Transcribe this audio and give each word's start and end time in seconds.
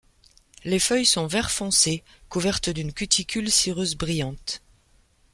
Les 0.63 0.79
feuilles 0.79 1.05
sont 1.05 1.27
vert 1.27 1.51
foncé, 1.51 2.03
couvertes 2.27 2.71
d'une 2.71 2.91
cuticule 2.91 3.51
cireuse 3.51 3.93
brillante. 3.95 4.63